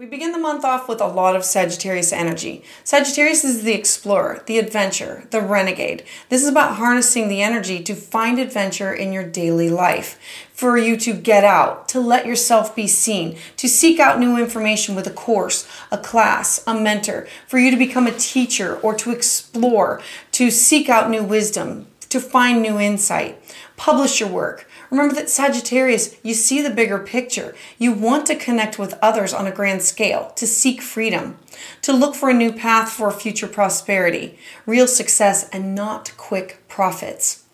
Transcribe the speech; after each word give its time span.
We 0.00 0.06
begin 0.06 0.32
the 0.32 0.38
month 0.38 0.64
off 0.64 0.88
with 0.88 1.02
a 1.02 1.06
lot 1.06 1.36
of 1.36 1.44
Sagittarius 1.44 2.10
energy. 2.10 2.64
Sagittarius 2.84 3.44
is 3.44 3.64
the 3.64 3.74
explorer, 3.74 4.42
the 4.46 4.58
adventurer, 4.58 5.24
the 5.28 5.42
renegade. 5.42 6.04
This 6.30 6.42
is 6.42 6.48
about 6.48 6.76
harnessing 6.76 7.28
the 7.28 7.42
energy 7.42 7.82
to 7.82 7.94
find 7.94 8.38
adventure 8.38 8.94
in 8.94 9.12
your 9.12 9.28
daily 9.28 9.68
life, 9.68 10.18
for 10.54 10.78
you 10.78 10.96
to 10.96 11.12
get 11.12 11.44
out, 11.44 11.86
to 11.90 12.00
let 12.00 12.24
yourself 12.24 12.74
be 12.74 12.86
seen, 12.86 13.36
to 13.58 13.68
seek 13.68 14.00
out 14.00 14.18
new 14.18 14.38
information 14.38 14.94
with 14.94 15.06
a 15.06 15.10
course, 15.10 15.68
a 15.92 15.98
class, 15.98 16.64
a 16.66 16.72
mentor, 16.72 17.28
for 17.46 17.58
you 17.58 17.70
to 17.70 17.76
become 17.76 18.06
a 18.06 18.16
teacher 18.16 18.76
or 18.76 18.94
to 18.94 19.10
explore, 19.10 20.00
to 20.32 20.50
seek 20.50 20.88
out 20.88 21.10
new 21.10 21.22
wisdom, 21.22 21.86
to 22.08 22.20
find 22.20 22.62
new 22.62 22.78
insight. 22.78 23.38
Publish 23.76 24.18
your 24.18 24.30
work 24.30 24.66
Remember 24.90 25.14
that 25.14 25.30
Sagittarius, 25.30 26.16
you 26.22 26.34
see 26.34 26.60
the 26.60 26.70
bigger 26.70 26.98
picture. 26.98 27.54
You 27.78 27.92
want 27.92 28.26
to 28.26 28.34
connect 28.34 28.78
with 28.78 28.98
others 29.00 29.32
on 29.32 29.46
a 29.46 29.52
grand 29.52 29.82
scale, 29.82 30.32
to 30.36 30.46
seek 30.46 30.82
freedom, 30.82 31.38
to 31.82 31.92
look 31.92 32.14
for 32.14 32.28
a 32.28 32.34
new 32.34 32.52
path 32.52 32.90
for 32.90 33.10
future 33.12 33.46
prosperity, 33.46 34.36
real 34.66 34.88
success, 34.88 35.48
and 35.50 35.74
not 35.74 36.12
quick 36.16 36.62
profits. 36.66 37.44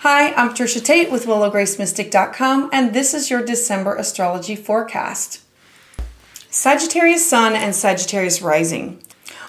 Hi, 0.00 0.32
I'm 0.34 0.50
Patricia 0.50 0.80
Tate 0.80 1.10
with 1.10 1.26
WillowGraceMystic.com, 1.26 2.70
and 2.72 2.92
this 2.94 3.14
is 3.14 3.30
your 3.30 3.44
December 3.44 3.96
astrology 3.96 4.56
forecast. 4.56 5.40
Sagittarius 6.50 7.28
Sun 7.28 7.54
and 7.54 7.74
Sagittarius 7.74 8.40
Rising. 8.40 9.02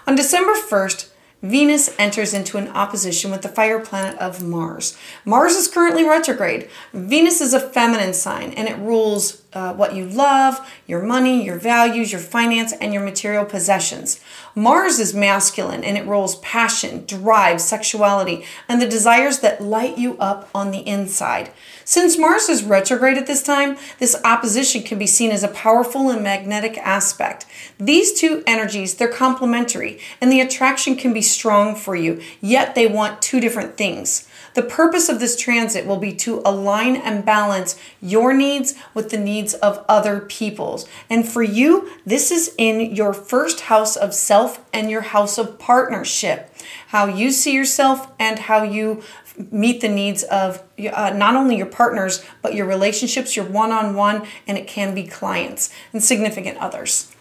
On 0.07 0.16
December 0.16 0.54
1st, 0.54 1.09
Venus 1.41 1.94
enters 1.99 2.34
into 2.34 2.57
an 2.57 2.70
opposition 2.70 3.30
with 3.30 3.41
the 3.41 3.49
fire 3.49 3.80
planet 3.80 4.20
of 4.20 4.43
Mars. 4.43 4.98
Mars 5.26 5.53
is 5.53 5.67
currently 5.67 6.03
retrograde. 6.03 6.70
Venus 6.93 7.41
is 7.41 7.53
a 7.53 7.59
feminine 7.59 8.13
sign 8.13 8.52
and 8.53 8.67
it 8.67 8.77
rules 8.77 9.43
uh, 9.55 9.73
what 9.73 9.95
you 9.95 10.05
love, 10.05 10.59
your 10.86 11.02
money, 11.02 11.44
your 11.44 11.58
values, 11.58 12.12
your 12.12 12.22
finance, 12.22 12.73
and 12.73 12.94
your 12.94 13.04
material 13.04 13.46
possessions. 13.46 14.20
Mars 14.54 15.00
is 15.00 15.13
masculine 15.13 15.84
and 15.84 15.98
it 15.98 16.05
rules 16.05 16.35
passion, 16.38 17.05
drive, 17.05 17.62
sexuality, 17.62 18.46
and 18.68 18.82
the 18.82 18.88
desires 18.88 19.40
that 19.40 19.63
light 19.63 19.98
you 19.98 20.18
up 20.18 20.49
on 20.54 20.71
the 20.71 20.85
inside. 20.88 21.52
Since 21.85 22.18
Mars 22.18 22.49
is 22.49 22.63
retrograde 22.63 23.18
at 23.18 23.27
this 23.27 23.44
time, 23.44 23.77
this 23.99 24.20
opposition 24.26 24.84
can 24.84 24.99
be 24.99 25.07
seen 25.07 25.32
as 25.32 25.44
a 25.44 25.48
powerful 25.48 26.10
and 26.10 26.22
magnetic 26.22 26.77
aspect. 26.79 27.46
These 27.79 28.20
two 28.20 28.44
energies, 28.46 28.96
they're 28.96 29.07
complementary, 29.07 29.99
and 30.20 30.32
the 30.32 30.41
attraction 30.41 30.96
can 30.96 31.13
be 31.13 31.22
strong 31.22 31.76
for 31.76 31.96
you, 31.96 32.22
yet 32.41 32.76
they 32.76 32.88
want 32.88 33.22
two 33.22 33.40
different 33.40 33.77
things. 33.77 34.27
The 34.55 34.63
purpose 34.63 35.09
of 35.09 35.20
this 35.20 35.35
transit 35.35 35.85
will 35.85 35.98
be 35.98 36.13
to 36.13 36.41
align 36.45 36.95
and 36.95 37.25
balance 37.25 37.77
your 38.01 38.34
needs 38.34 38.73
with 38.93 39.09
the 39.09 39.17
needs 39.17 39.53
of 39.53 39.84
other 39.87 40.21
people's. 40.21 40.87
And 41.09 41.27
for 41.27 41.43
you, 41.43 41.89
this 42.05 42.31
is 42.31 42.55
in 42.57 42.95
your 42.95 43.13
first 43.13 43.61
house 43.61 43.98
of 43.98 44.13
self 44.13 44.63
and 44.73 44.89
your 44.89 45.01
house 45.01 45.37
of 45.37 45.59
partnership. 45.59 46.51
How 46.87 47.05
you 47.05 47.31
see 47.31 47.53
yourself 47.53 48.09
and 48.17 48.39
how 48.39 48.63
you 48.63 49.03
meet 49.51 49.81
the 49.81 49.89
needs 49.89 50.23
of 50.23 50.63
uh, 50.79 51.11
not 51.13 51.35
only 51.35 51.57
your 51.57 51.65
partners, 51.65 52.23
but 52.41 52.55
your 52.55 52.65
relationships, 52.65 53.35
your 53.35 53.45
one 53.45 53.71
on 53.71 53.93
one, 53.93 54.26
and 54.48 54.57
it 54.57 54.67
can 54.67 54.95
be 54.95 55.03
clients 55.03 55.70
and 55.91 56.01
significant 56.01 56.57
others. 56.59 57.15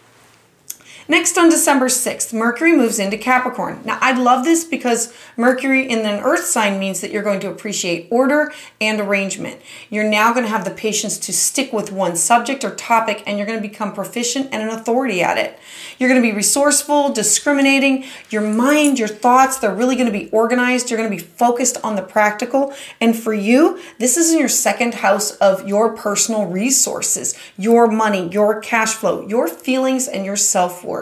Next, 1.07 1.37
on 1.37 1.49
December 1.49 1.85
6th, 1.85 2.33
Mercury 2.33 2.75
moves 2.75 2.97
into 2.97 3.15
Capricorn. 3.15 3.81
Now, 3.85 3.99
I 4.01 4.13
love 4.13 4.43
this 4.43 4.63
because 4.63 5.13
Mercury 5.37 5.87
in 5.87 5.99
an 5.99 6.23
earth 6.23 6.45
sign 6.45 6.79
means 6.79 7.01
that 7.01 7.11
you're 7.11 7.21
going 7.21 7.39
to 7.41 7.51
appreciate 7.51 8.07
order 8.09 8.51
and 8.81 8.99
arrangement. 8.99 9.61
You're 9.91 10.09
now 10.09 10.33
going 10.33 10.45
to 10.45 10.51
have 10.51 10.65
the 10.65 10.71
patience 10.71 11.19
to 11.19 11.31
stick 11.31 11.71
with 11.71 11.91
one 11.91 12.15
subject 12.15 12.63
or 12.63 12.73
topic, 12.73 13.21
and 13.27 13.37
you're 13.37 13.45
going 13.45 13.61
to 13.61 13.67
become 13.67 13.93
proficient 13.93 14.49
and 14.51 14.63
an 14.63 14.69
authority 14.69 15.21
at 15.21 15.37
it. 15.37 15.59
You're 15.99 16.09
going 16.09 16.19
to 16.19 16.27
be 16.27 16.35
resourceful, 16.35 17.13
discriminating. 17.13 18.05
Your 18.31 18.41
mind, 18.41 18.97
your 18.97 19.07
thoughts, 19.07 19.59
they're 19.59 19.75
really 19.75 19.95
going 19.95 20.11
to 20.11 20.19
be 20.19 20.31
organized. 20.31 20.89
You're 20.89 20.97
going 20.97 21.11
to 21.11 21.15
be 21.15 21.21
focused 21.21 21.77
on 21.83 21.97
the 21.97 22.01
practical. 22.01 22.73
And 22.99 23.15
for 23.15 23.33
you, 23.35 23.79
this 23.99 24.17
is 24.17 24.33
in 24.33 24.39
your 24.39 24.49
second 24.49 24.95
house 24.95 25.35
of 25.35 25.67
your 25.67 25.95
personal 25.95 26.47
resources, 26.47 27.37
your 27.57 27.85
money, 27.85 28.27
your 28.29 28.59
cash 28.59 28.93
flow, 28.95 29.27
your 29.27 29.47
feelings, 29.47 30.07
and 30.07 30.25
your 30.25 30.35
self 30.35 30.83
worth 30.83 30.94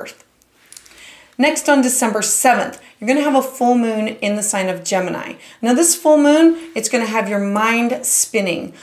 Next, 1.37 1.67
on 1.67 1.81
December 1.81 2.19
7th, 2.19 2.79
you're 2.99 3.07
going 3.07 3.17
to 3.17 3.23
have 3.23 3.35
a 3.35 3.47
full 3.47 3.75
moon 3.75 4.07
in 4.07 4.35
the 4.35 4.43
sign 4.43 4.69
of 4.69 4.83
Gemini. 4.83 5.33
Now, 5.61 5.73
this 5.73 5.95
full 5.95 6.17
moon, 6.17 6.71
it's 6.75 6.89
going 6.89 7.03
to 7.03 7.09
have 7.09 7.27
your 7.27 7.39
mind 7.39 8.05
spinning 8.05 8.73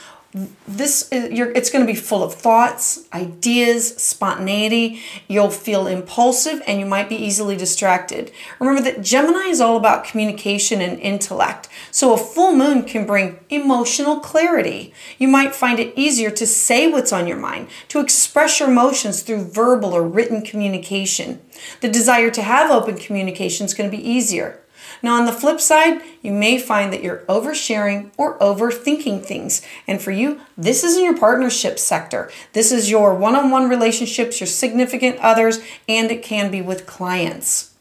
this 0.65 1.11
uh, 1.11 1.27
it's 1.29 1.69
going 1.69 1.85
to 1.85 1.91
be 1.91 1.97
full 1.97 2.23
of 2.23 2.33
thoughts 2.33 3.05
ideas 3.13 3.95
spontaneity. 3.97 5.01
You'll 5.27 5.49
feel 5.49 5.87
impulsive 5.87 6.61
and 6.65 6.79
you 6.79 6.85
might 6.85 7.09
be 7.09 7.15
easily 7.15 7.57
distracted. 7.57 8.31
Remember 8.59 8.81
that 8.81 9.01
gemini 9.01 9.47
is 9.47 9.59
all 9.59 9.75
about 9.75 10.05
communication 10.05 10.79
and 10.79 10.97
intellect. 10.99 11.67
So 11.91 12.13
a 12.13 12.17
full 12.17 12.55
moon 12.55 12.83
can 12.83 13.05
bring 13.05 13.39
emotional 13.49 14.21
clarity. 14.21 14.93
You 15.17 15.27
might 15.27 15.53
find 15.53 15.79
it 15.79 15.93
easier 15.97 16.31
to 16.31 16.47
say 16.47 16.89
what's 16.89 17.11
on 17.11 17.27
your 17.27 17.37
mind 17.37 17.67
to 17.89 17.99
express 17.99 18.59
your 18.59 18.69
emotions 18.69 19.23
through 19.23 19.51
verbal 19.51 19.93
or 19.93 20.07
written 20.07 20.43
communication. 20.43 21.41
The 21.81 21.89
desire 21.89 22.31
to 22.31 22.41
have 22.41 22.71
open 22.71 22.97
communication 22.97 23.65
is 23.65 23.73
going 23.73 23.91
to 23.91 23.97
be 23.97 24.09
easier 24.09 24.61
now, 25.01 25.15
on 25.15 25.25
the 25.25 25.31
flip 25.31 25.59
side, 25.59 26.01
you 26.21 26.31
may 26.31 26.59
find 26.59 26.93
that 26.93 27.01
you're 27.01 27.23
oversharing 27.27 28.11
or 28.17 28.37
overthinking 28.37 29.25
things. 29.25 29.61
And 29.87 30.01
for 30.01 30.11
you, 30.11 30.41
this 30.55 30.83
is 30.83 30.95
in 30.95 31.03
your 31.03 31.17
partnership 31.17 31.79
sector. 31.79 32.31
This 32.53 32.71
is 32.71 32.91
your 32.91 33.15
one 33.15 33.35
on 33.35 33.49
one 33.49 33.67
relationships, 33.67 34.39
your 34.39 34.47
significant 34.47 35.17
others, 35.19 35.59
and 35.87 36.11
it 36.11 36.21
can 36.21 36.51
be 36.51 36.61
with 36.61 36.85
clients. 36.85 37.73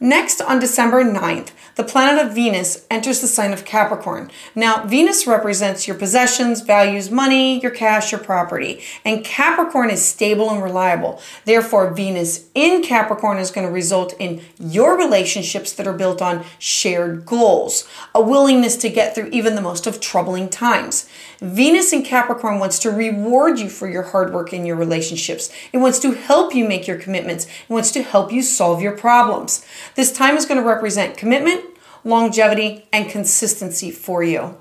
Next, 0.00 0.40
on 0.40 0.60
December 0.60 1.04
9th, 1.04 1.50
the 1.78 1.84
planet 1.84 2.26
of 2.26 2.34
Venus 2.34 2.84
enters 2.90 3.20
the 3.20 3.28
sign 3.28 3.52
of 3.52 3.64
Capricorn. 3.64 4.32
Now, 4.56 4.84
Venus 4.84 5.28
represents 5.28 5.86
your 5.86 5.96
possessions, 5.96 6.60
values, 6.60 7.08
money, 7.08 7.60
your 7.60 7.70
cash, 7.70 8.10
your 8.10 8.20
property. 8.20 8.82
And 9.04 9.24
Capricorn 9.24 9.88
is 9.88 10.04
stable 10.04 10.50
and 10.50 10.60
reliable. 10.60 11.22
Therefore, 11.44 11.94
Venus 11.94 12.48
in 12.52 12.82
Capricorn 12.82 13.38
is 13.38 13.52
going 13.52 13.64
to 13.64 13.72
result 13.72 14.12
in 14.18 14.42
your 14.58 14.98
relationships 14.98 15.72
that 15.74 15.86
are 15.86 15.92
built 15.92 16.20
on 16.20 16.44
shared 16.58 17.24
goals, 17.24 17.86
a 18.12 18.20
willingness 18.20 18.74
to 18.78 18.88
get 18.88 19.14
through 19.14 19.28
even 19.30 19.54
the 19.54 19.62
most 19.62 19.86
of 19.86 20.00
troubling 20.00 20.48
times. 20.48 21.08
Venus 21.40 21.92
in 21.92 22.02
Capricorn 22.02 22.58
wants 22.58 22.80
to 22.80 22.90
reward 22.90 23.60
you 23.60 23.68
for 23.68 23.88
your 23.88 24.02
hard 24.02 24.34
work 24.34 24.52
in 24.52 24.66
your 24.66 24.74
relationships. 24.74 25.48
It 25.72 25.78
wants 25.78 26.00
to 26.00 26.10
help 26.10 26.52
you 26.52 26.66
make 26.66 26.88
your 26.88 26.98
commitments. 26.98 27.44
It 27.44 27.70
wants 27.70 27.92
to 27.92 28.02
help 28.02 28.32
you 28.32 28.42
solve 28.42 28.82
your 28.82 28.96
problems. 28.96 29.64
This 29.94 30.10
time 30.10 30.36
is 30.36 30.44
going 30.44 30.60
to 30.60 30.66
represent 30.66 31.16
commitment, 31.16 31.67
longevity, 32.08 32.86
and 32.92 33.10
consistency 33.10 33.90
for 33.90 34.22
you. 34.22 34.56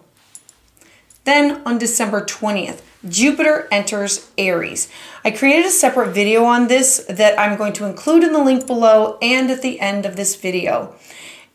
Then 1.24 1.62
on 1.66 1.78
December 1.78 2.22
20th, 2.22 2.82
Jupiter 3.08 3.68
enters 3.72 4.30
Aries. 4.38 4.90
I 5.24 5.32
created 5.32 5.66
a 5.66 5.72
separate 5.72 6.14
video 6.14 6.44
on 6.46 6.68
this 6.68 7.06
that 7.10 7.40
I'm 7.40 7.58
going 7.58 7.74
to 7.74 7.86
include 7.86 8.24
in 8.24 8.34
the 8.34 8.44
link 8.44 8.68
below 8.68 9.18
and 9.22 9.50
at 9.50 9.62
the 9.62 9.80
end 9.80 10.06
of 10.06 10.16
this 10.16 10.36
video. 10.36 10.96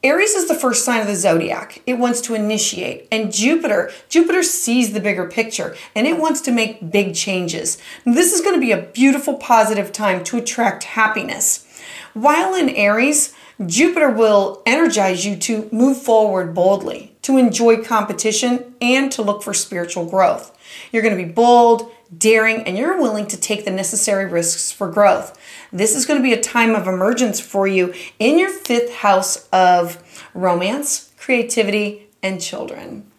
Aries 0.05 0.35
is 0.35 0.49
the 0.49 0.55
first 0.55 0.85
sign 0.85 1.01
of 1.01 1.07
the 1.07 1.15
zodiac. 1.15 1.81
It 1.87 1.95
wants 1.95 2.21
to 2.23 2.35
initiate. 2.35 3.07
And 3.13 3.33
Jupiter, 3.33 3.91
Jupiter 4.09 4.43
sees 4.43 4.93
the 4.93 5.01
bigger 5.01 5.29
picture 5.29 5.77
and 5.95 6.07
it 6.07 6.19
wants 6.19 6.41
to 6.43 6.53
make 6.53 6.91
big 6.91 7.15
changes. 7.15 7.79
This 8.05 8.33
is 8.33 8.41
going 8.41 8.55
to 8.55 8.61
be 8.61 8.73
a 8.73 8.83
beautiful 8.83 9.35
positive 9.37 9.93
time 9.93 10.25
to 10.25 10.39
attract 10.39 10.85
happiness. 10.85 11.67
While 12.15 12.55
in 12.55 12.69
Aries, 12.71 13.33
Jupiter 13.67 14.11
will 14.11 14.63
energize 14.67 15.25
you 15.25 15.37
to 15.37 15.69
move 15.73 16.01
forward 16.01 16.55
boldly, 16.55 17.15
to 17.23 17.37
enjoy 17.37 17.83
competition, 17.83 18.75
and 18.81 19.13
to 19.13 19.23
look 19.23 19.43
for 19.43 19.55
spiritual 19.55 20.07
growth. 20.07 20.57
You're 20.91 21.03
going 21.03 21.17
to 21.17 21.25
be 21.25 21.31
bold, 21.31 21.91
daring, 22.17 22.63
and 22.63 22.77
you're 22.77 23.01
willing 23.01 23.27
to 23.29 23.37
take 23.37 23.65
the 23.65 23.71
necessary 23.71 24.27
risks 24.27 24.73
for 24.73 24.91
growth. 24.91 25.39
This 25.73 25.95
is 25.95 26.07
going 26.07 26.19
to 26.19 26.23
be 26.23 26.33
a 26.33 26.41
time 26.41 26.75
of 26.75 26.87
emergence 26.87 27.41
for 27.41 27.67
you 27.67 27.95
in 28.19 28.39
your 28.39 28.51
fifth 28.51 28.95
house 28.97 29.49
of 29.51 30.03
romance, 30.35 31.13
creativity, 31.19 32.09
and 32.23 32.41
children. 32.41 33.12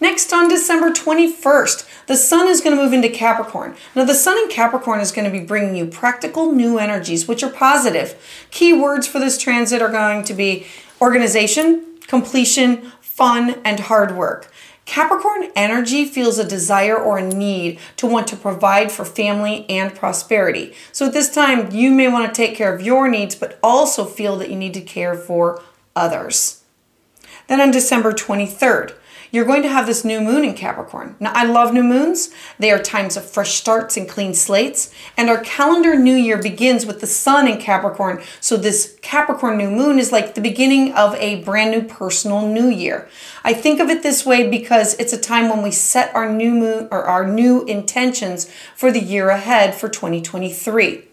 Next, 0.00 0.32
on 0.32 0.48
December 0.48 0.90
21st, 0.90 2.06
the 2.06 2.16
sun 2.16 2.46
is 2.46 2.60
going 2.60 2.76
to 2.76 2.82
move 2.82 2.92
into 2.92 3.08
Capricorn. 3.08 3.74
Now, 3.96 4.04
the 4.04 4.14
sun 4.14 4.38
in 4.38 4.48
Capricorn 4.48 5.00
is 5.00 5.10
going 5.10 5.24
to 5.24 5.38
be 5.38 5.44
bringing 5.44 5.74
you 5.74 5.86
practical 5.86 6.52
new 6.52 6.78
energies, 6.78 7.26
which 7.26 7.42
are 7.42 7.50
positive. 7.50 8.46
Key 8.50 8.72
words 8.72 9.08
for 9.08 9.18
this 9.18 9.38
transit 9.38 9.82
are 9.82 9.90
going 9.90 10.22
to 10.24 10.34
be 10.34 10.66
organization, 11.00 11.98
completion, 12.06 12.92
fun, 13.00 13.60
and 13.64 13.80
hard 13.80 14.16
work. 14.16 14.52
Capricorn 14.84 15.50
energy 15.54 16.06
feels 16.06 16.38
a 16.38 16.48
desire 16.48 16.96
or 16.96 17.18
a 17.18 17.22
need 17.22 17.78
to 17.96 18.06
want 18.06 18.26
to 18.28 18.36
provide 18.36 18.90
for 18.90 19.04
family 19.04 19.68
and 19.68 19.94
prosperity. 19.94 20.72
So 20.92 21.06
at 21.06 21.12
this 21.12 21.28
time, 21.28 21.72
you 21.72 21.90
may 21.90 22.08
want 22.08 22.32
to 22.32 22.34
take 22.34 22.56
care 22.56 22.72
of 22.72 22.80
your 22.80 23.06
needs, 23.06 23.34
but 23.34 23.58
also 23.62 24.06
feel 24.06 24.38
that 24.38 24.48
you 24.48 24.56
need 24.56 24.72
to 24.74 24.80
care 24.80 25.14
for 25.14 25.60
others. 25.94 26.62
Then 27.48 27.60
on 27.60 27.70
December 27.70 28.12
23rd, 28.12 28.94
you're 29.30 29.44
going 29.44 29.62
to 29.62 29.68
have 29.68 29.86
this 29.86 30.04
new 30.04 30.20
moon 30.20 30.44
in 30.44 30.54
Capricorn. 30.54 31.16
Now, 31.20 31.32
I 31.34 31.44
love 31.44 31.72
new 31.72 31.82
moons. 31.82 32.30
They 32.58 32.70
are 32.70 32.78
times 32.78 33.16
of 33.16 33.28
fresh 33.28 33.54
starts 33.54 33.96
and 33.96 34.08
clean 34.08 34.34
slates. 34.34 34.92
And 35.16 35.28
our 35.28 35.40
calendar 35.40 35.96
new 35.96 36.14
year 36.14 36.40
begins 36.40 36.86
with 36.86 37.00
the 37.00 37.06
sun 37.06 37.48
in 37.48 37.58
Capricorn. 37.58 38.22
So, 38.40 38.56
this 38.56 38.98
Capricorn 39.02 39.58
new 39.58 39.70
moon 39.70 39.98
is 39.98 40.12
like 40.12 40.34
the 40.34 40.40
beginning 40.40 40.92
of 40.92 41.14
a 41.16 41.42
brand 41.42 41.70
new 41.70 41.82
personal 41.82 42.46
new 42.46 42.68
year. 42.68 43.08
I 43.44 43.54
think 43.54 43.80
of 43.80 43.90
it 43.90 44.02
this 44.02 44.24
way 44.24 44.48
because 44.48 44.94
it's 44.94 45.12
a 45.12 45.20
time 45.20 45.48
when 45.48 45.62
we 45.62 45.70
set 45.70 46.14
our 46.14 46.30
new 46.30 46.52
moon 46.52 46.88
or 46.90 47.04
our 47.04 47.26
new 47.26 47.64
intentions 47.64 48.50
for 48.74 48.90
the 48.90 49.00
year 49.00 49.30
ahead 49.30 49.74
for 49.74 49.88
2023. 49.88 51.04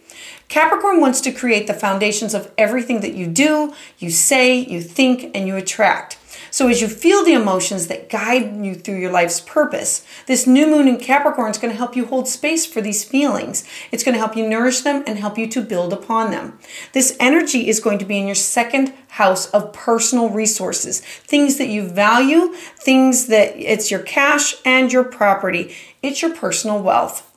Capricorn 0.47 1.01
wants 1.01 1.21
to 1.21 1.31
create 1.31 1.67
the 1.67 1.73
foundations 1.73 2.33
of 2.33 2.51
everything 2.57 3.01
that 3.01 3.15
you 3.15 3.27
do, 3.27 3.73
you 3.97 4.09
say, 4.11 4.57
you 4.57 4.81
think, 4.81 5.31
and 5.35 5.47
you 5.47 5.55
attract. 5.55 6.17
So, 6.55 6.69
as 6.69 6.79
you 6.79 6.87
feel 6.87 7.25
the 7.25 7.33
emotions 7.33 7.87
that 7.87 8.07
guide 8.07 8.63
you 8.65 8.75
through 8.75 8.99
your 8.99 9.11
life's 9.11 9.41
purpose, 9.41 10.05
this 10.25 10.47
new 10.47 10.65
moon 10.67 10.87
in 10.87 10.95
Capricorn 10.95 11.51
is 11.51 11.57
going 11.57 11.73
to 11.73 11.77
help 11.77 11.97
you 11.97 12.05
hold 12.05 12.29
space 12.29 12.65
for 12.65 12.79
these 12.79 13.03
feelings. 13.03 13.65
It's 13.91 14.05
going 14.05 14.13
to 14.13 14.19
help 14.19 14.37
you 14.37 14.47
nourish 14.47 14.79
them 14.79 15.03
and 15.05 15.19
help 15.19 15.37
you 15.37 15.47
to 15.47 15.61
build 15.61 15.91
upon 15.91 16.31
them. 16.31 16.57
This 16.93 17.17
energy 17.19 17.67
is 17.67 17.81
going 17.81 17.99
to 17.99 18.05
be 18.05 18.19
in 18.19 18.25
your 18.25 18.35
second 18.35 18.93
house 19.09 19.47
of 19.47 19.73
personal 19.73 20.29
resources, 20.29 21.01
things 21.01 21.57
that 21.57 21.67
you 21.67 21.89
value, 21.89 22.53
things 22.77 23.25
that 23.25 23.57
it's 23.57 23.91
your 23.91 23.99
cash 23.99 24.55
and 24.63 24.93
your 24.93 25.03
property, 25.03 25.75
it's 26.01 26.21
your 26.21 26.33
personal 26.33 26.81
wealth. 26.81 27.29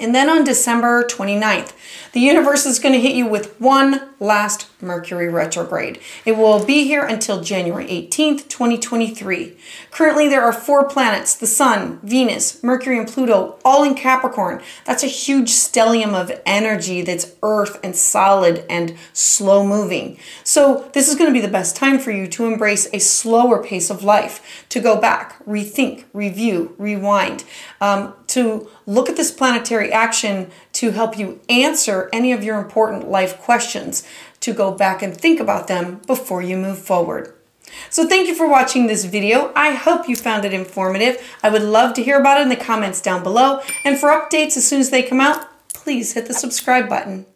And 0.00 0.14
then 0.14 0.30
on 0.30 0.44
December 0.44 1.04
29th, 1.04 1.72
the 2.12 2.20
universe 2.20 2.64
is 2.64 2.78
going 2.78 2.94
to 2.94 3.00
hit 3.00 3.14
you 3.14 3.26
with 3.26 3.60
one 3.60 4.08
last 4.18 4.66
Mercury 4.84 5.28
retrograde. 5.28 5.98
It 6.24 6.36
will 6.36 6.64
be 6.64 6.84
here 6.84 7.04
until 7.04 7.40
January 7.40 7.86
18th, 7.86 8.48
2023. 8.48 9.56
Currently, 9.90 10.28
there 10.28 10.42
are 10.42 10.52
four 10.52 10.88
planets 10.88 11.34
the 11.34 11.46
Sun, 11.46 12.00
Venus, 12.02 12.62
Mercury, 12.62 12.98
and 12.98 13.08
Pluto, 13.08 13.58
all 13.64 13.82
in 13.82 13.94
Capricorn. 13.94 14.62
That's 14.84 15.02
a 15.02 15.08
huge 15.08 15.50
stellium 15.50 16.14
of 16.14 16.40
energy 16.46 17.02
that's 17.02 17.34
earth 17.42 17.80
and 17.82 17.96
solid 17.96 18.64
and 18.68 18.96
slow 19.12 19.66
moving. 19.66 20.18
So, 20.44 20.90
this 20.92 21.08
is 21.08 21.16
going 21.16 21.30
to 21.30 21.34
be 21.34 21.44
the 21.44 21.52
best 21.52 21.74
time 21.74 21.98
for 21.98 22.10
you 22.10 22.26
to 22.28 22.46
embrace 22.46 22.88
a 22.92 22.98
slower 22.98 23.62
pace 23.62 23.90
of 23.90 24.04
life, 24.04 24.66
to 24.68 24.80
go 24.80 25.00
back, 25.00 25.44
rethink, 25.46 26.04
review, 26.12 26.74
rewind, 26.78 27.44
um, 27.80 28.14
to 28.28 28.68
look 28.86 29.08
at 29.08 29.16
this 29.16 29.30
planetary 29.30 29.92
action 29.92 30.50
to 30.74 30.90
help 30.90 31.18
you 31.18 31.40
answer 31.48 32.08
any 32.12 32.32
of 32.32 32.44
your 32.44 32.58
important 32.58 33.08
life 33.08 33.38
questions, 33.40 34.06
to 34.40 34.52
go 34.52 34.72
back 34.72 35.02
and 35.02 35.16
think 35.16 35.40
about 35.40 35.68
them 35.68 36.00
before 36.06 36.42
you 36.42 36.56
move 36.56 36.78
forward. 36.78 37.34
So 37.90 38.06
thank 38.06 38.28
you 38.28 38.34
for 38.34 38.48
watching 38.48 38.86
this 38.86 39.04
video. 39.04 39.52
I 39.56 39.72
hope 39.72 40.08
you 40.08 40.16
found 40.16 40.44
it 40.44 40.52
informative. 40.52 41.20
I 41.42 41.48
would 41.48 41.62
love 41.62 41.94
to 41.94 42.02
hear 42.02 42.20
about 42.20 42.38
it 42.38 42.42
in 42.42 42.48
the 42.48 42.56
comments 42.56 43.00
down 43.00 43.22
below. 43.22 43.62
And 43.84 43.98
for 43.98 44.10
updates 44.10 44.56
as 44.56 44.66
soon 44.66 44.80
as 44.80 44.90
they 44.90 45.02
come 45.02 45.20
out, 45.20 45.48
please 45.72 46.12
hit 46.12 46.26
the 46.26 46.34
subscribe 46.34 46.88
button. 46.88 47.26